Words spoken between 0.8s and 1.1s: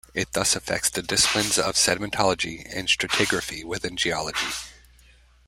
the